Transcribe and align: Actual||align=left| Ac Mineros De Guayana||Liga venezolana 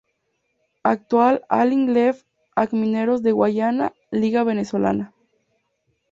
Actual||align=left| 0.83 2.25
Ac 2.57 2.69
Mineros 2.75 3.21
De 3.21 3.31
Guayana||Liga 3.33 4.43
venezolana 4.43 5.13